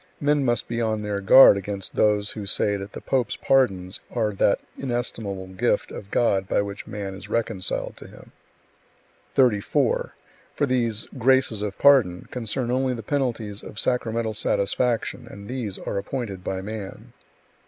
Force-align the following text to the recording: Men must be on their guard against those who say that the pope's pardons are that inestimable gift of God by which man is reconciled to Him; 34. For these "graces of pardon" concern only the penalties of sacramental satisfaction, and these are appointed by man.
Men 0.19 0.43
must 0.43 0.67
be 0.67 0.81
on 0.81 1.03
their 1.03 1.21
guard 1.21 1.57
against 1.57 1.95
those 1.95 2.31
who 2.31 2.47
say 2.47 2.75
that 2.75 2.93
the 2.93 3.01
pope's 3.01 3.35
pardons 3.35 3.99
are 4.09 4.31
that 4.33 4.59
inestimable 4.75 5.45
gift 5.49 5.91
of 5.91 6.09
God 6.09 6.47
by 6.49 6.59
which 6.59 6.87
man 6.87 7.13
is 7.13 7.29
reconciled 7.29 7.97
to 7.97 8.07
Him; 8.07 8.31
34. 9.35 10.15
For 10.55 10.65
these 10.65 11.05
"graces 11.19 11.61
of 11.61 11.77
pardon" 11.77 12.27
concern 12.31 12.71
only 12.71 12.95
the 12.95 13.03
penalties 13.03 13.61
of 13.61 13.77
sacramental 13.77 14.33
satisfaction, 14.33 15.27
and 15.29 15.47
these 15.47 15.77
are 15.77 15.99
appointed 15.99 16.43
by 16.43 16.61
man. 16.63 17.13